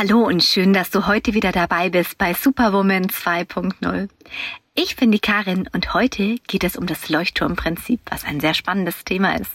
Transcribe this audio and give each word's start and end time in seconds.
Hallo 0.00 0.24
und 0.24 0.44
schön, 0.44 0.72
dass 0.72 0.90
du 0.90 1.08
heute 1.08 1.34
wieder 1.34 1.50
dabei 1.50 1.90
bist 1.90 2.18
bei 2.18 2.32
Superwoman 2.32 3.08
2.0. 3.08 4.08
Ich 4.76 4.94
bin 4.94 5.10
die 5.10 5.18
Karin 5.18 5.68
und 5.72 5.92
heute 5.92 6.36
geht 6.46 6.62
es 6.62 6.76
um 6.76 6.86
das 6.86 7.08
Leuchtturmprinzip, 7.08 8.02
was 8.08 8.22
ein 8.22 8.38
sehr 8.38 8.54
spannendes 8.54 9.04
Thema 9.04 9.34
ist. 9.34 9.50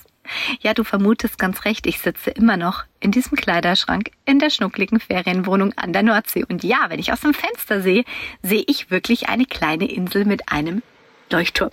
Ja, 0.60 0.74
du 0.74 0.84
vermutest 0.84 1.40
ganz 1.40 1.64
recht, 1.64 1.88
ich 1.88 2.00
sitze 2.00 2.30
immer 2.30 2.58
noch 2.58 2.84
in 3.00 3.12
diesem 3.12 3.38
Kleiderschrank 3.38 4.12
in 4.26 4.38
der 4.38 4.50
schnuckligen 4.50 5.00
Ferienwohnung 5.00 5.72
an 5.78 5.94
der 5.94 6.04
Nordsee. 6.04 6.44
Und 6.44 6.66
ja, 6.66 6.88
wenn 6.90 7.00
ich 7.00 7.14
aus 7.14 7.22
dem 7.22 7.34
Fenster 7.34 7.82
sehe, 7.82 8.04
sehe 8.42 8.66
ich 8.68 8.92
wirklich 8.92 9.30
eine 9.30 9.46
kleine 9.46 9.90
Insel 9.90 10.26
mit 10.26 10.52
einem 10.52 10.84
Leuchtturm. 11.32 11.72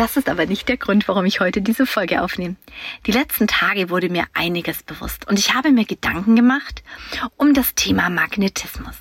Das 0.00 0.16
ist 0.16 0.30
aber 0.30 0.46
nicht 0.46 0.66
der 0.66 0.78
Grund, 0.78 1.08
warum 1.08 1.26
ich 1.26 1.40
heute 1.40 1.60
diese 1.60 1.84
Folge 1.84 2.22
aufnehme. 2.22 2.56
Die 3.06 3.12
letzten 3.12 3.46
Tage 3.46 3.90
wurde 3.90 4.08
mir 4.08 4.24
einiges 4.32 4.82
bewusst 4.82 5.28
und 5.28 5.38
ich 5.38 5.52
habe 5.52 5.72
mir 5.72 5.84
Gedanken 5.84 6.36
gemacht 6.36 6.82
um 7.36 7.52
das 7.52 7.74
Thema 7.74 8.08
Magnetismus. 8.08 8.94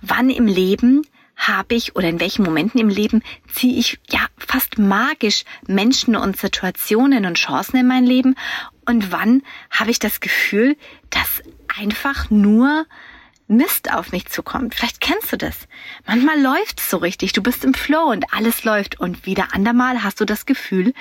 Wann 0.00 0.30
im 0.30 0.46
Leben 0.46 1.04
habe 1.34 1.74
ich 1.74 1.96
oder 1.96 2.08
in 2.08 2.20
welchen 2.20 2.44
Momenten 2.44 2.80
im 2.80 2.88
Leben 2.88 3.24
ziehe 3.52 3.80
ich 3.80 3.98
ja 4.10 4.20
fast 4.36 4.78
magisch 4.78 5.42
Menschen 5.66 6.14
und 6.14 6.36
Situationen 6.36 7.26
und 7.26 7.36
Chancen 7.36 7.78
in 7.78 7.88
mein 7.88 8.04
Leben 8.04 8.36
und 8.86 9.10
wann 9.10 9.42
habe 9.72 9.90
ich 9.90 9.98
das 9.98 10.20
Gefühl, 10.20 10.76
dass 11.10 11.42
einfach 11.80 12.30
nur 12.30 12.86
Mist 13.48 13.92
auf 13.92 14.12
mich 14.12 14.26
zukommt. 14.26 14.74
Vielleicht 14.74 15.00
kennst 15.00 15.32
du 15.32 15.38
das. 15.38 15.66
Manchmal 16.06 16.40
läuft's 16.40 16.90
so 16.90 16.98
richtig, 16.98 17.32
du 17.32 17.42
bist 17.42 17.64
im 17.64 17.74
Flow 17.74 18.10
und 18.10 18.32
alles 18.32 18.64
läuft 18.64 19.00
und 19.00 19.24
wieder 19.24 19.54
andermal 19.54 20.02
hast 20.04 20.20
du 20.20 20.26
das 20.26 20.46
Gefühl, 20.46 20.92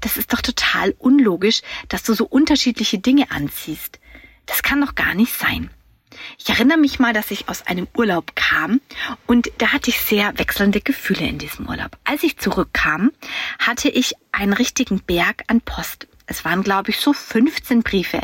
das 0.00 0.16
ist 0.16 0.32
doch 0.32 0.40
total 0.40 0.94
unlogisch, 0.98 1.62
dass 1.88 2.02
du 2.02 2.14
so 2.14 2.26
unterschiedliche 2.26 2.98
Dinge 2.98 3.30
anziehst. 3.30 4.00
Das 4.46 4.62
kann 4.62 4.80
doch 4.80 4.94
gar 4.94 5.14
nicht 5.14 5.32
sein. 5.32 5.70
Ich 6.38 6.48
erinnere 6.48 6.78
mich 6.78 6.98
mal, 6.98 7.12
dass 7.12 7.30
ich 7.30 7.48
aus 7.48 7.66
einem 7.66 7.88
Urlaub 7.96 8.34
kam 8.34 8.80
und 9.26 9.50
da 9.58 9.72
hatte 9.72 9.90
ich 9.90 10.00
sehr 10.00 10.36
wechselnde 10.38 10.80
Gefühle 10.80 11.26
in 11.26 11.38
diesem 11.38 11.68
Urlaub. 11.68 11.96
Als 12.04 12.22
ich 12.22 12.38
zurückkam, 12.38 13.10
hatte 13.58 13.88
ich 13.88 14.14
einen 14.32 14.52
richtigen 14.52 15.00
Berg 15.00 15.44
an 15.46 15.60
Post. 15.60 16.08
Es 16.26 16.44
waren, 16.44 16.62
glaube 16.62 16.90
ich, 16.90 16.98
so 16.98 17.12
15 17.12 17.82
Briefe. 17.82 18.20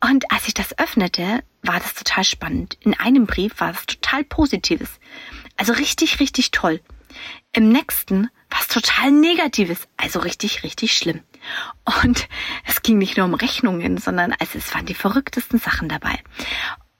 Und 0.00 0.30
als 0.30 0.48
ich 0.48 0.54
das 0.54 0.78
öffnete, 0.78 1.42
war 1.66 1.80
das 1.80 1.94
total 1.94 2.24
spannend. 2.24 2.76
In 2.80 2.94
einem 2.94 3.26
Brief 3.26 3.60
war 3.60 3.70
es 3.70 3.86
total 3.86 4.24
Positives. 4.24 5.00
Also 5.56 5.72
richtig, 5.72 6.20
richtig 6.20 6.50
toll. 6.50 6.80
Im 7.52 7.68
nächsten 7.70 8.28
war 8.50 8.60
es 8.60 8.68
total 8.68 9.10
Negatives. 9.10 9.88
Also 9.96 10.20
richtig, 10.20 10.62
richtig 10.62 10.96
schlimm. 10.96 11.20
Und 12.02 12.28
es 12.66 12.82
ging 12.82 12.98
nicht 12.98 13.16
nur 13.16 13.26
um 13.26 13.34
Rechnungen, 13.34 13.98
sondern 13.98 14.32
also 14.32 14.58
es 14.58 14.74
waren 14.74 14.86
die 14.86 14.94
verrücktesten 14.94 15.58
Sachen 15.58 15.88
dabei. 15.88 16.18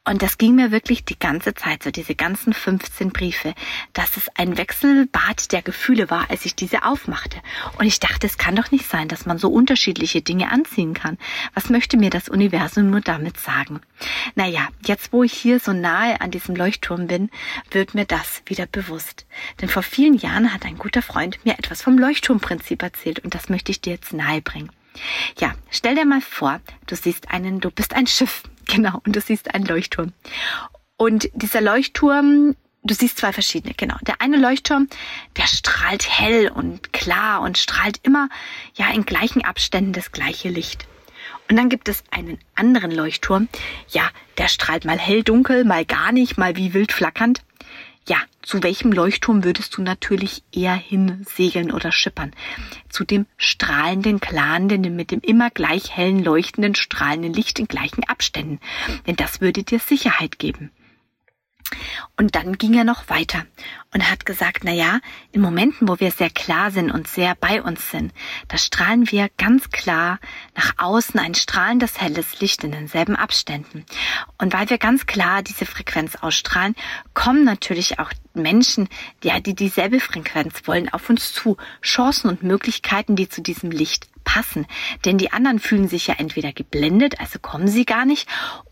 Und 0.06 0.20
das 0.20 0.36
ging 0.36 0.54
mir 0.54 0.70
wirklich 0.70 1.06
die 1.06 1.18
ganze 1.18 1.54
Zeit, 1.54 1.82
so 1.82 1.90
diese 1.90 2.14
ganzen 2.14 2.52
15 2.52 3.10
Briefe, 3.10 3.54
dass 3.94 4.18
es 4.18 4.28
ein 4.34 4.58
Wechselbad 4.58 5.50
der 5.50 5.62
Gefühle 5.62 6.10
war, 6.10 6.30
als 6.30 6.44
ich 6.44 6.54
diese 6.54 6.82
aufmachte. 6.84 7.38
Und 7.78 7.86
ich 7.86 8.00
dachte, 8.00 8.26
es 8.26 8.36
kann 8.36 8.54
doch 8.54 8.70
nicht 8.70 8.86
sein, 8.86 9.08
dass 9.08 9.24
man 9.24 9.38
so 9.38 9.48
unterschiedliche 9.48 10.20
Dinge 10.20 10.50
anziehen 10.50 10.92
kann. 10.92 11.16
Was 11.54 11.70
möchte 11.70 11.96
mir 11.96 12.10
das 12.10 12.28
Universum 12.28 12.90
nur 12.90 13.00
damit 13.00 13.40
sagen? 13.40 13.80
Naja, 14.34 14.68
jetzt 14.84 15.10
wo 15.14 15.22
ich 15.22 15.32
hier 15.32 15.58
so 15.58 15.72
nahe 15.72 16.20
an 16.20 16.30
diesem 16.30 16.54
Leuchtturm 16.54 17.06
bin, 17.06 17.30
wird 17.70 17.94
mir 17.94 18.04
das 18.04 18.42
wieder 18.44 18.66
bewusst. 18.66 19.24
Denn 19.62 19.70
vor 19.70 19.82
vielen 19.82 20.18
Jahren 20.18 20.52
hat 20.52 20.66
ein 20.66 20.76
guter 20.76 21.00
Freund 21.00 21.38
mir 21.46 21.58
etwas 21.58 21.80
vom 21.80 21.96
Leuchtturmprinzip 21.96 22.82
erzählt 22.82 23.20
und 23.20 23.34
das 23.34 23.48
möchte 23.48 23.72
ich 23.72 23.80
dir 23.80 23.94
jetzt 23.94 24.12
nahe 24.12 24.42
bringen. 24.42 24.70
Ja, 25.40 25.54
stell 25.70 25.94
dir 25.94 26.04
mal 26.04 26.20
vor, 26.20 26.60
du 26.86 26.94
siehst 26.94 27.30
einen, 27.30 27.60
du 27.60 27.70
bist 27.70 27.94
ein 27.94 28.06
Schiff 28.06 28.42
Genau, 28.66 29.00
und 29.04 29.16
du 29.16 29.20
siehst 29.20 29.54
einen 29.54 29.66
Leuchtturm. 29.66 30.12
Und 30.96 31.28
dieser 31.34 31.60
Leuchtturm, 31.60 32.56
du 32.82 32.94
siehst 32.94 33.18
zwei 33.18 33.32
verschiedene, 33.32 33.74
genau. 33.74 33.96
Der 34.02 34.20
eine 34.20 34.36
Leuchtturm, 34.36 34.88
der 35.36 35.46
strahlt 35.46 36.08
hell 36.08 36.48
und 36.48 36.92
klar 36.92 37.40
und 37.40 37.58
strahlt 37.58 38.00
immer, 38.02 38.28
ja, 38.74 38.90
in 38.90 39.04
gleichen 39.04 39.44
Abständen 39.44 39.92
das 39.92 40.12
gleiche 40.12 40.48
Licht. 40.48 40.86
Und 41.50 41.56
dann 41.56 41.68
gibt 41.68 41.88
es 41.88 42.02
einen 42.10 42.38
anderen 42.54 42.90
Leuchtturm, 42.90 43.48
ja, 43.88 44.08
der 44.38 44.48
strahlt 44.48 44.84
mal 44.84 44.98
hell 44.98 45.22
dunkel, 45.22 45.64
mal 45.64 45.84
gar 45.84 46.12
nicht, 46.12 46.38
mal 46.38 46.56
wie 46.56 46.72
wild 46.72 46.92
flackernd. 46.92 47.42
Ja, 48.06 48.18
zu 48.42 48.62
welchem 48.62 48.92
Leuchtturm 48.92 49.44
würdest 49.44 49.76
du 49.76 49.82
natürlich 49.82 50.42
eher 50.52 50.74
hinsegeln 50.74 51.72
oder 51.72 51.90
schippern? 51.90 52.32
Zu 52.90 53.04
dem 53.04 53.24
strahlenden, 53.38 54.20
klaren, 54.20 54.66
mit 54.94 55.10
dem 55.10 55.20
immer 55.20 55.50
gleich 55.50 55.96
hellen, 55.96 56.22
leuchtenden, 56.22 56.74
strahlenden 56.74 57.32
Licht 57.32 57.58
in 57.58 57.66
gleichen 57.66 58.04
Abständen. 58.04 58.60
Denn 59.06 59.16
das 59.16 59.40
würde 59.40 59.62
dir 59.62 59.78
Sicherheit 59.78 60.38
geben. 60.38 60.70
Und 62.16 62.36
dann 62.36 62.58
ging 62.58 62.74
er 62.74 62.84
noch 62.84 63.08
weiter 63.08 63.44
und 63.92 64.08
hat 64.08 64.24
gesagt, 64.24 64.62
na 64.62 64.70
ja, 64.70 65.00
in 65.32 65.40
Momenten, 65.40 65.88
wo 65.88 65.98
wir 65.98 66.12
sehr 66.12 66.30
klar 66.30 66.70
sind 66.70 66.92
und 66.92 67.08
sehr 67.08 67.34
bei 67.34 67.60
uns 67.60 67.90
sind, 67.90 68.12
da 68.46 68.56
strahlen 68.56 69.10
wir 69.10 69.30
ganz 69.36 69.70
klar 69.70 70.20
nach 70.54 70.74
außen 70.78 71.18
ein 71.18 71.34
strahlendes 71.34 72.00
helles 72.00 72.40
Licht 72.40 72.62
in 72.62 72.70
denselben 72.70 73.16
Abständen. 73.16 73.84
Und 74.38 74.52
weil 74.52 74.70
wir 74.70 74.78
ganz 74.78 75.06
klar 75.06 75.42
diese 75.42 75.66
Frequenz 75.66 76.14
ausstrahlen, 76.14 76.76
kommen 77.14 77.44
natürlich 77.44 77.98
auch 77.98 78.12
Menschen, 78.32 78.88
ja, 79.22 79.40
die 79.40 79.54
dieselbe 79.54 79.98
Frequenz 79.98 80.62
wollen, 80.66 80.88
auf 80.88 81.10
uns 81.10 81.32
zu. 81.32 81.56
Chancen 81.82 82.28
und 82.28 82.44
Möglichkeiten, 82.44 83.16
die 83.16 83.28
zu 83.28 83.42
diesem 83.42 83.72
Licht 83.72 84.08
passen. 84.22 84.66
Denn 85.04 85.18
die 85.18 85.32
anderen 85.32 85.58
fühlen 85.58 85.88
sich 85.88 86.06
ja 86.06 86.14
entweder 86.18 86.52
geblendet, 86.52 87.18
also 87.18 87.38
kommen 87.40 87.68
sie 87.68 87.84
gar 87.84 88.04
nicht, 88.04 88.28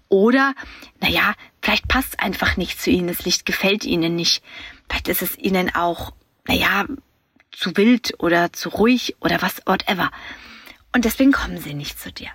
oder, 0.08 0.54
naja, 1.00 1.34
vielleicht 1.62 1.88
passt 1.88 2.20
einfach 2.20 2.56
nicht 2.56 2.80
zu 2.80 2.90
ihnen, 2.90 3.08
das 3.08 3.24
Licht 3.24 3.46
gefällt 3.46 3.84
ihnen 3.84 4.16
nicht. 4.16 4.42
Vielleicht 4.88 5.08
ist 5.08 5.22
es 5.22 5.38
ihnen 5.38 5.74
auch, 5.74 6.12
naja, 6.46 6.84
zu 7.52 7.76
wild 7.76 8.14
oder 8.18 8.52
zu 8.52 8.68
ruhig 8.68 9.16
oder 9.20 9.40
was, 9.40 9.62
whatever. 9.64 10.10
Und 10.94 11.04
deswegen 11.04 11.32
kommen 11.32 11.58
sie 11.58 11.74
nicht 11.74 11.98
zu 11.98 12.12
dir. 12.12 12.28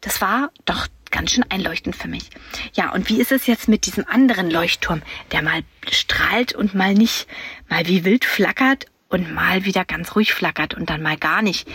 Das 0.00 0.20
war 0.20 0.50
doch 0.64 0.88
ganz 1.10 1.32
schön 1.32 1.44
einleuchtend 1.48 1.94
für 1.94 2.08
mich. 2.08 2.30
Ja, 2.74 2.92
und 2.92 3.08
wie 3.08 3.20
ist 3.20 3.32
es 3.32 3.46
jetzt 3.46 3.68
mit 3.68 3.86
diesem 3.86 4.06
anderen 4.06 4.50
Leuchtturm, 4.50 5.02
der 5.32 5.42
mal 5.42 5.62
strahlt 5.90 6.54
und 6.54 6.74
mal 6.74 6.94
nicht, 6.94 7.28
mal 7.68 7.86
wie 7.86 8.04
wild 8.04 8.24
flackert 8.24 8.86
und 9.08 9.32
mal 9.32 9.64
wieder 9.64 9.84
ganz 9.84 10.16
ruhig 10.16 10.32
flackert 10.32 10.74
und 10.74 10.90
dann 10.90 11.02
mal 11.02 11.16
gar 11.16 11.42
nicht? 11.42 11.68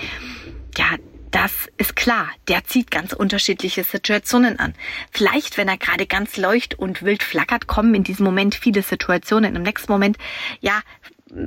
Ja, 0.77 0.97
das 1.31 1.69
ist 1.77 1.95
klar, 1.95 2.29
der 2.47 2.65
zieht 2.65 2.91
ganz 2.91 3.13
unterschiedliche 3.13 3.83
Situationen 3.83 4.59
an. 4.59 4.73
Vielleicht, 5.11 5.57
wenn 5.57 5.69
er 5.69 5.77
gerade 5.77 6.05
ganz 6.05 6.37
leucht 6.37 6.77
und 6.77 7.03
wild 7.03 7.23
flackert, 7.23 7.67
kommen 7.67 7.95
in 7.95 8.03
diesem 8.03 8.25
Moment 8.25 8.53
viele 8.55 8.83
Situationen. 8.83 9.55
Im 9.55 9.63
nächsten 9.63 9.91
Moment, 9.91 10.17
ja, 10.59 10.81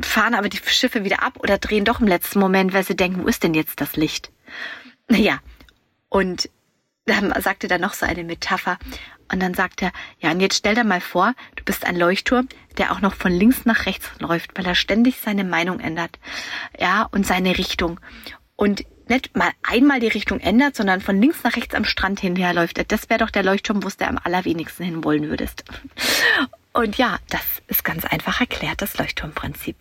fahren 0.01 0.35
aber 0.35 0.49
die 0.49 0.61
Schiffe 0.65 1.05
wieder 1.05 1.23
ab 1.23 1.35
oder 1.39 1.59
drehen 1.59 1.85
doch 1.85 2.01
im 2.01 2.09
letzten 2.09 2.41
Moment, 2.41 2.73
weil 2.73 2.85
sie 2.85 2.97
denken, 2.97 3.23
wo 3.23 3.29
ist 3.29 3.43
denn 3.43 3.55
jetzt 3.55 3.81
das 3.81 3.97
Licht? 3.97 4.31
Naja, 5.09 5.41
und 6.09 6.49
dann 7.05 7.39
sagte 7.43 7.69
er 7.69 7.79
noch 7.79 7.93
so 7.93 8.07
eine 8.07 8.25
Metapher. 8.25 8.79
Und 9.31 9.41
dann 9.41 9.55
sagt 9.55 9.83
er, 9.83 9.93
ja, 10.21 10.31
und 10.31 10.41
jetzt 10.41 10.57
stell 10.57 10.75
dir 10.75 10.85
mal 10.85 11.01
vor, 11.01 11.35
du 11.57 11.65
bist 11.65 11.87
ein 11.87 11.97
Leuchtturm, 11.97 12.49
der 12.79 12.93
auch 12.93 13.01
noch 13.01 13.15
von 13.15 13.33
links 13.33 13.65
nach 13.65 13.87
rechts 13.87 14.11
läuft, 14.19 14.57
weil 14.57 14.67
er 14.67 14.75
ständig 14.75 15.21
seine 15.21 15.45
Meinung 15.45 15.81
ändert. 15.81 16.19
Ja, 16.79 17.09
und 17.11 17.27
seine 17.27 17.59
Richtung. 17.59 18.01
Und 18.57 18.85
nicht 19.09 19.37
mal 19.37 19.51
einmal 19.63 20.01
die 20.01 20.09
Richtung 20.09 20.41
ändert, 20.41 20.77
sondern 20.77 21.01
von 21.01 21.21
links 21.21 21.43
nach 21.45 21.57
rechts 21.57 21.75
am 21.75 21.85
Strand 21.85 22.21
hinherläuft. 22.21 22.81
Das 22.91 23.09
wäre 23.11 23.21
doch 23.21 23.31
der 23.31 23.43
Leuchtturm, 23.43 23.83
wo 23.83 23.89
du 23.89 24.07
am 24.07 24.19
allerwenigsten 24.23 24.85
hin 24.85 25.05
wollen 25.05 25.29
würdest. 25.29 25.65
Und 26.73 26.97
ja, 26.97 27.19
das 27.31 27.43
ist 27.69 27.85
ganz 27.85 28.05
einfach 28.05 28.41
erklärt, 28.41 28.83
das 28.83 28.99
Leuchtturmprinzip. 28.99 29.77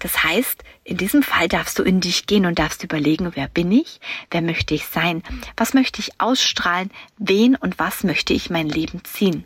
Das 0.00 0.24
heißt, 0.24 0.62
in 0.82 0.96
diesem 0.96 1.22
Fall 1.22 1.48
darfst 1.48 1.78
du 1.78 1.82
in 1.82 2.00
dich 2.00 2.26
gehen 2.26 2.44
und 2.44 2.58
darfst 2.58 2.84
überlegen, 2.84 3.32
wer 3.34 3.48
bin 3.48 3.72
ich, 3.72 4.00
wer 4.30 4.42
möchte 4.42 4.74
ich 4.74 4.86
sein, 4.86 5.22
was 5.56 5.74
möchte 5.74 6.00
ich 6.00 6.20
ausstrahlen, 6.20 6.90
wen 7.16 7.56
und 7.56 7.78
was 7.78 8.04
möchte 8.04 8.34
ich 8.34 8.50
mein 8.50 8.68
Leben 8.68 9.02
ziehen. 9.04 9.44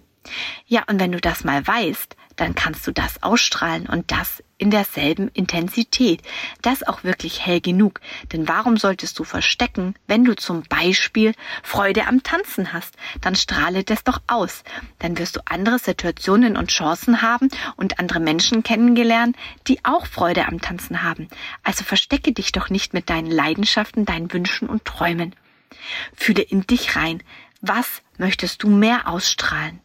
Ja, 0.67 0.83
und 0.89 1.01
wenn 1.01 1.13
du 1.13 1.21
das 1.21 1.45
mal 1.45 1.67
weißt, 1.67 2.17
dann 2.39 2.55
kannst 2.55 2.87
du 2.87 2.93
das 2.93 3.23
ausstrahlen 3.23 3.87
und 3.87 4.11
das 4.13 4.43
in 4.59 4.71
derselben 4.71 5.29
Intensität. 5.35 6.23
Das 6.63 6.83
auch 6.83 7.05
wirklich 7.05 7.45
hell 7.45 7.61
genug. 7.61 8.01
Denn 8.33 8.49
warum 8.49 8.77
solltest 8.77 9.19
du 9.19 9.25
verstecken, 9.25 9.95
wenn 10.07 10.25
du 10.25 10.35
zum 10.37 10.63
Beispiel 10.63 11.35
Freude 11.63 12.07
am 12.07 12.23
Tanzen 12.23 12.73
hast? 12.73 12.95
Dann 13.21 13.35
strahle 13.35 13.85
das 13.85 14.05
doch 14.05 14.21
aus. 14.29 14.63
Dann 15.01 15.19
wirst 15.19 15.37
du 15.37 15.41
andere 15.47 15.79
Situationen 15.79 16.57
und 16.57 16.71
Chancen 16.71 17.23
haben 17.23 17.49
und 17.77 17.99
andere 17.99 18.21
Menschen 18.21 18.63
kennengelernt, 18.63 19.37
die 19.67 19.85
auch 19.85 20.07
Freude 20.07 20.47
am 20.47 20.61
Tanzen 20.61 21.03
haben. 21.03 21.29
Also 21.65 21.85
verstecke 21.85 22.33
dich 22.33 22.53
doch 22.53 22.71
nicht 22.71 22.95
mit 22.95 23.11
deinen 23.11 23.31
Leidenschaften, 23.31 24.05
deinen 24.05 24.33
Wünschen 24.33 24.69
und 24.69 24.85
Träumen. 24.85 25.35
Fühle 26.15 26.43
in 26.43 26.67
dich 26.67 26.95
rein. 26.95 27.23
Was 27.61 28.03
möchtest 28.17 28.63
du 28.63 28.69
mehr 28.69 29.09
ausstrahlen? 29.09 29.81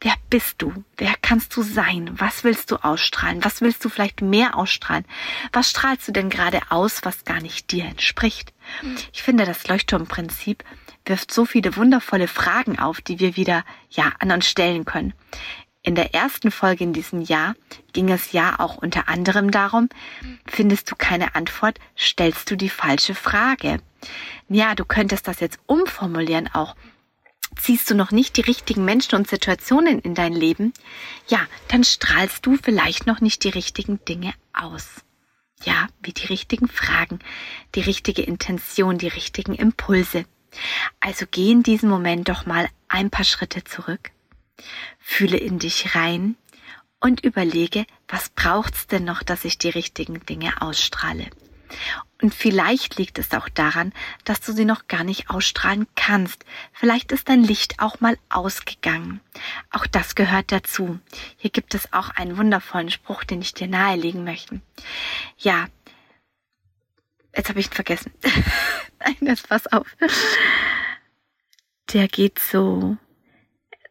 Wer 0.00 0.14
bist 0.28 0.56
du? 0.60 0.84
Wer 0.98 1.14
kannst 1.22 1.56
du 1.56 1.62
sein? 1.62 2.10
Was 2.14 2.44
willst 2.44 2.70
du 2.70 2.76
ausstrahlen? 2.76 3.44
Was 3.44 3.62
willst 3.62 3.84
du 3.84 3.88
vielleicht 3.88 4.20
mehr 4.20 4.56
ausstrahlen? 4.56 5.06
Was 5.52 5.70
strahlst 5.70 6.06
du 6.06 6.12
denn 6.12 6.28
gerade 6.28 6.60
aus, 6.68 7.00
was 7.02 7.24
gar 7.24 7.40
nicht 7.40 7.70
dir 7.72 7.84
entspricht? 7.86 8.52
Ich 9.12 9.22
finde 9.22 9.46
das 9.46 9.66
Leuchtturmprinzip 9.66 10.64
wirft 11.06 11.32
so 11.32 11.44
viele 11.44 11.76
wundervolle 11.76 12.28
Fragen 12.28 12.78
auf, 12.78 13.00
die 13.00 13.20
wir 13.20 13.36
wieder, 13.36 13.64
ja, 13.88 14.12
an 14.18 14.32
uns 14.32 14.48
stellen 14.48 14.84
können. 14.84 15.14
In 15.82 15.94
der 15.94 16.14
ersten 16.14 16.50
Folge 16.50 16.82
in 16.82 16.92
diesem 16.92 17.22
Jahr 17.22 17.54
ging 17.92 18.10
es 18.10 18.32
ja 18.32 18.58
auch 18.58 18.76
unter 18.76 19.08
anderem 19.08 19.52
darum, 19.52 19.88
findest 20.46 20.90
du 20.90 20.96
keine 20.96 21.36
Antwort, 21.36 21.78
stellst 21.96 22.50
du 22.50 22.56
die 22.56 22.68
falsche 22.68 23.14
Frage. 23.14 23.78
Ja, 24.48 24.74
du 24.74 24.84
könntest 24.84 25.28
das 25.28 25.38
jetzt 25.38 25.60
umformulieren 25.66 26.52
auch. 26.52 26.74
Ziehst 27.66 27.90
du 27.90 27.96
noch 27.96 28.12
nicht 28.12 28.36
die 28.36 28.42
richtigen 28.42 28.84
Menschen 28.84 29.16
und 29.16 29.26
Situationen 29.26 29.98
in 29.98 30.14
dein 30.14 30.32
Leben? 30.32 30.72
Ja, 31.26 31.48
dann 31.66 31.82
strahlst 31.82 32.46
du 32.46 32.56
vielleicht 32.56 33.08
noch 33.08 33.20
nicht 33.20 33.42
die 33.42 33.48
richtigen 33.48 33.98
Dinge 34.04 34.32
aus. 34.52 34.86
Ja, 35.64 35.88
wie 36.00 36.12
die 36.12 36.26
richtigen 36.26 36.68
Fragen, 36.68 37.18
die 37.74 37.80
richtige 37.80 38.22
Intention, 38.22 38.98
die 38.98 39.08
richtigen 39.08 39.52
Impulse. 39.52 40.26
Also 41.00 41.26
geh 41.28 41.50
in 41.50 41.64
diesem 41.64 41.88
Moment 41.88 42.28
doch 42.28 42.46
mal 42.46 42.68
ein 42.86 43.10
paar 43.10 43.24
Schritte 43.24 43.64
zurück 43.64 44.12
Fühle 45.00 45.36
in 45.36 45.58
dich 45.58 45.96
rein 45.96 46.36
und 47.00 47.24
überlege, 47.24 47.84
was 48.06 48.28
braucht's 48.28 48.86
denn 48.86 49.02
noch, 49.02 49.24
dass 49.24 49.44
ich 49.44 49.58
die 49.58 49.70
richtigen 49.70 50.24
Dinge 50.24 50.62
ausstrahle. 50.62 51.26
Und 52.22 52.34
vielleicht 52.34 52.96
liegt 52.96 53.18
es 53.18 53.32
auch 53.32 53.48
daran, 53.50 53.92
dass 54.24 54.40
du 54.40 54.52
sie 54.52 54.64
noch 54.64 54.88
gar 54.88 55.04
nicht 55.04 55.28
ausstrahlen 55.28 55.86
kannst. 55.96 56.44
Vielleicht 56.72 57.12
ist 57.12 57.28
dein 57.28 57.42
Licht 57.42 57.78
auch 57.78 58.00
mal 58.00 58.16
ausgegangen. 58.30 59.20
Auch 59.70 59.86
das 59.86 60.14
gehört 60.14 60.50
dazu. 60.50 60.98
Hier 61.36 61.50
gibt 61.50 61.74
es 61.74 61.92
auch 61.92 62.10
einen 62.10 62.38
wundervollen 62.38 62.90
Spruch, 62.90 63.24
den 63.24 63.42
ich 63.42 63.52
dir 63.52 63.68
nahelegen 63.68 64.24
möchte. 64.24 64.62
Ja, 65.36 65.66
jetzt 67.36 67.50
habe 67.50 67.60
ich 67.60 67.66
ihn 67.66 67.72
vergessen. 67.72 68.12
Nein, 69.00 69.16
jetzt 69.20 69.48
pass 69.48 69.66
auf. 69.66 69.86
Der 71.92 72.08
geht 72.08 72.38
so 72.38 72.96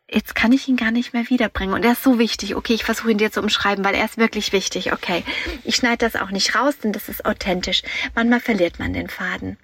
jetzt 0.09 0.35
kann 0.35 0.51
ich 0.51 0.67
ihn 0.67 0.77
gar 0.77 0.91
nicht 0.91 1.13
mehr 1.13 1.29
wiederbringen. 1.29 1.73
Und 1.73 1.83
er 1.83 1.93
ist 1.93 2.03
so 2.03 2.19
wichtig. 2.19 2.55
Okay, 2.55 2.73
ich 2.73 2.83
versuche 2.83 3.11
ihn 3.11 3.17
dir 3.17 3.31
zu 3.31 3.41
umschreiben, 3.41 3.83
weil 3.83 3.95
er 3.95 4.05
ist 4.05 4.17
wirklich 4.17 4.51
wichtig. 4.51 4.93
Okay, 4.93 5.23
ich 5.63 5.75
schneide 5.75 6.09
das 6.09 6.15
auch 6.15 6.31
nicht 6.31 6.55
raus, 6.55 6.75
denn 6.83 6.93
das 6.93 7.09
ist 7.09 7.25
authentisch. 7.25 7.83
Manchmal 8.13 8.39
verliert 8.39 8.79
man 8.79 8.93
den 8.93 9.09
Faden. 9.09 9.57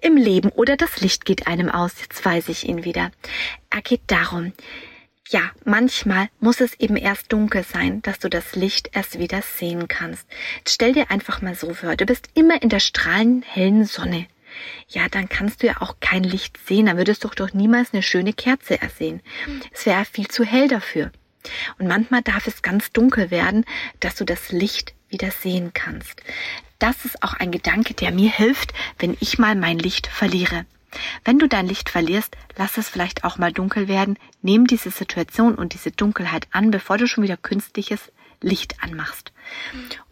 Im 0.00 0.16
Leben 0.16 0.50
oder 0.50 0.76
das 0.76 1.00
Licht 1.00 1.24
geht 1.24 1.46
einem 1.46 1.70
aus. 1.70 1.94
Jetzt 2.00 2.24
weiß 2.24 2.48
ich 2.48 2.68
ihn 2.68 2.84
wieder. 2.84 3.12
Er 3.70 3.82
geht 3.82 4.02
darum, 4.08 4.52
ja, 5.28 5.50
manchmal 5.64 6.28
muss 6.40 6.60
es 6.60 6.78
eben 6.78 6.96
erst 6.96 7.32
dunkel 7.32 7.64
sein, 7.64 8.02
dass 8.02 8.18
du 8.18 8.28
das 8.28 8.54
Licht 8.54 8.90
erst 8.92 9.18
wieder 9.18 9.40
sehen 9.40 9.88
kannst. 9.88 10.26
Jetzt 10.58 10.74
stell 10.74 10.92
dir 10.92 11.10
einfach 11.10 11.40
mal 11.40 11.54
so 11.54 11.72
vor, 11.72 11.96
du 11.96 12.04
bist 12.04 12.28
immer 12.34 12.60
in 12.60 12.68
der 12.68 12.80
strahlenden 12.80 13.42
hellen 13.42 13.84
Sonne 13.84 14.26
ja, 14.88 15.08
dann 15.08 15.28
kannst 15.28 15.62
du 15.62 15.66
ja 15.66 15.80
auch 15.80 15.96
kein 16.00 16.24
Licht 16.24 16.58
sehen. 16.66 16.86
Dann 16.86 16.96
würdest 16.96 17.24
du 17.24 17.28
doch 17.28 17.52
niemals 17.52 17.92
eine 17.92 18.02
schöne 18.02 18.32
Kerze 18.32 18.80
ersehen. 18.80 19.20
Es 19.72 19.86
wäre 19.86 20.04
viel 20.04 20.28
zu 20.28 20.44
hell 20.44 20.68
dafür. 20.68 21.10
Und 21.78 21.88
manchmal 21.88 22.22
darf 22.22 22.46
es 22.46 22.62
ganz 22.62 22.92
dunkel 22.92 23.30
werden, 23.30 23.64
dass 24.00 24.14
du 24.14 24.24
das 24.24 24.52
Licht 24.52 24.94
wieder 25.08 25.30
sehen 25.30 25.72
kannst. 25.74 26.22
Das 26.78 27.04
ist 27.04 27.22
auch 27.22 27.34
ein 27.34 27.52
Gedanke, 27.52 27.94
der 27.94 28.12
mir 28.12 28.30
hilft, 28.30 28.72
wenn 28.98 29.16
ich 29.20 29.38
mal 29.38 29.54
mein 29.54 29.78
Licht 29.78 30.06
verliere. 30.06 30.66
Wenn 31.24 31.38
du 31.38 31.48
dein 31.48 31.66
Licht 31.66 31.90
verlierst, 31.90 32.36
lass 32.56 32.76
es 32.76 32.88
vielleicht 32.88 33.24
auch 33.24 33.38
mal 33.38 33.52
dunkel 33.52 33.88
werden. 33.88 34.18
Nimm 34.42 34.66
diese 34.66 34.90
Situation 34.90 35.54
und 35.54 35.74
diese 35.74 35.90
Dunkelheit 35.90 36.48
an, 36.52 36.70
bevor 36.70 36.98
du 36.98 37.06
schon 37.06 37.24
wieder 37.24 37.36
künstliches 37.36 38.12
Licht 38.40 38.82
anmachst. 38.82 39.32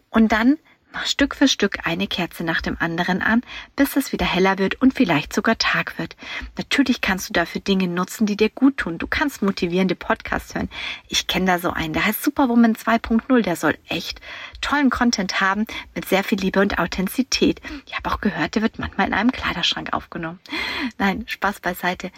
Und 0.09 0.31
dann 0.31 0.57
Mach 0.93 1.05
Stück 1.05 1.35
für 1.35 1.47
Stück 1.47 1.87
eine 1.87 2.05
Kerze 2.05 2.43
nach 2.43 2.61
dem 2.61 2.75
anderen 2.79 3.21
an, 3.21 3.43
bis 3.77 3.95
es 3.95 4.11
wieder 4.11 4.25
heller 4.25 4.57
wird 4.57 4.81
und 4.81 4.93
vielleicht 4.93 5.33
sogar 5.33 5.57
Tag 5.57 5.97
wird. 5.97 6.17
Natürlich 6.57 6.99
kannst 6.99 7.29
du 7.29 7.33
dafür 7.33 7.61
Dinge 7.61 7.87
nutzen, 7.87 8.25
die 8.25 8.35
dir 8.35 8.49
gut 8.49 8.77
tun. 8.77 8.97
Du 8.97 9.07
kannst 9.07 9.41
motivierende 9.41 9.95
Podcasts 9.95 10.53
hören. 10.53 10.69
Ich 11.07 11.27
kenne 11.27 11.45
da 11.45 11.59
so 11.59 11.71
einen, 11.71 11.93
der 11.93 12.05
heißt 12.05 12.21
Superwoman 12.21 12.75
2.0. 12.75 13.41
Der 13.41 13.55
soll 13.55 13.77
echt 13.87 14.19
tollen 14.59 14.89
Content 14.89 15.39
haben 15.39 15.65
mit 15.95 16.09
sehr 16.09 16.25
viel 16.25 16.39
Liebe 16.39 16.59
und 16.59 16.77
Authentizität. 16.77 17.61
Ich 17.85 17.95
habe 17.95 18.11
auch 18.11 18.19
gehört, 18.19 18.55
der 18.55 18.61
wird 18.61 18.77
manchmal 18.77 19.07
in 19.07 19.13
einem 19.13 19.31
Kleiderschrank 19.31 19.93
aufgenommen. 19.93 20.39
Nein, 20.97 21.23
Spaß 21.25 21.61
beiseite. 21.61 22.11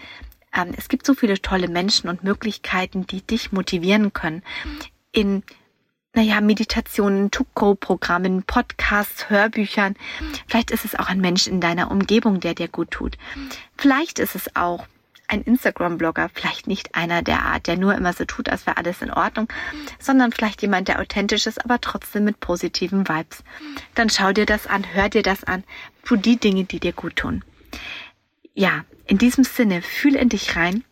Ähm, 0.51 0.73
es 0.75 0.87
gibt 0.87 1.05
so 1.05 1.13
viele 1.13 1.39
tolle 1.41 1.67
Menschen 1.67 2.09
und 2.09 2.23
Möglichkeiten, 2.23 3.05
die 3.05 3.21
dich 3.21 3.51
motivieren 3.51 4.13
können. 4.13 4.41
In 5.11 5.43
naja, 6.13 6.41
Meditationen, 6.41 7.31
To-Go-Programmen, 7.31 8.43
Podcasts, 8.43 9.29
Hörbüchern. 9.29 9.95
Vielleicht 10.47 10.69
ist 10.69 10.85
es 10.85 10.95
auch 10.95 11.07
ein 11.07 11.19
Mensch 11.19 11.47
in 11.47 11.59
deiner 11.59 11.89
Umgebung, 11.89 12.39
der 12.39 12.53
dir 12.53 12.67
gut 12.67 12.91
tut. 12.91 13.17
Vielleicht 13.77 14.19
ist 14.19 14.35
es 14.35 14.55
auch 14.55 14.85
ein 15.27 15.41
Instagram-Blogger, 15.41 16.29
vielleicht 16.31 16.67
nicht 16.67 16.93
einer 16.93 17.23
der 17.23 17.43
Art, 17.43 17.65
der 17.65 17.77
nur 17.77 17.95
immer 17.95 18.13
so 18.13 18.25
tut, 18.25 18.49
als 18.49 18.67
wäre 18.67 18.77
alles 18.77 19.01
in 19.01 19.09
Ordnung, 19.09 19.47
sondern 19.97 20.31
vielleicht 20.31 20.61
jemand, 20.61 20.87
der 20.87 20.99
authentisch 20.99 21.47
ist, 21.47 21.63
aber 21.63 21.81
trotzdem 21.81 22.25
mit 22.25 22.39
positiven 22.39 23.07
Vibes. 23.07 23.43
Dann 23.95 24.09
schau 24.09 24.33
dir 24.33 24.45
das 24.45 24.67
an, 24.67 24.85
hör 24.93 25.09
dir 25.09 25.23
das 25.23 25.43
an, 25.43 25.63
tu 26.05 26.15
die 26.15 26.37
Dinge, 26.37 26.65
die 26.65 26.79
dir 26.79 26.93
gut 26.93 27.15
tun. 27.15 27.43
Ja, 28.53 28.85
in 29.07 29.17
diesem 29.17 29.43
Sinne, 29.43 29.81
fühl 29.81 30.15
in 30.15 30.29
dich 30.29 30.55
rein 30.55 30.83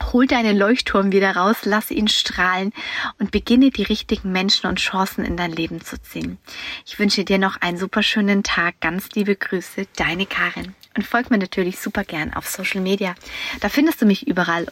Hol 0.00 0.26
deinen 0.26 0.56
Leuchtturm 0.56 1.12
wieder 1.12 1.36
raus, 1.36 1.58
lass 1.64 1.90
ihn 1.90 2.08
strahlen 2.08 2.72
und 3.18 3.30
beginne 3.30 3.70
die 3.70 3.82
richtigen 3.82 4.32
Menschen 4.32 4.66
und 4.68 4.78
Chancen 4.78 5.22
in 5.24 5.36
dein 5.36 5.52
Leben 5.52 5.82
zu 5.82 6.00
ziehen. 6.00 6.38
Ich 6.86 6.98
wünsche 6.98 7.24
dir 7.24 7.38
noch 7.38 7.60
einen 7.60 7.76
super 7.76 8.02
schönen 8.02 8.42
Tag. 8.42 8.80
Ganz 8.80 9.10
liebe 9.10 9.36
Grüße, 9.36 9.86
deine 9.96 10.24
Karin. 10.24 10.74
Und 10.96 11.06
folg 11.06 11.30
mir 11.30 11.38
natürlich 11.38 11.78
super 11.78 12.04
gern 12.04 12.32
auf 12.32 12.48
Social 12.48 12.80
Media. 12.80 13.14
Da 13.60 13.68
findest 13.68 14.00
du 14.00 14.06
mich 14.06 14.26
überall 14.26 14.66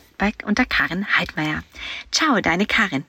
unter 0.44 0.64
Karin 0.64 1.06
Heidmeier. 1.18 1.62
Ciao, 2.10 2.40
deine 2.40 2.64
Karin. 2.64 3.04